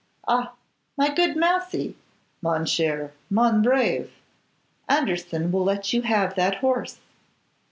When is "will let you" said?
5.51-6.01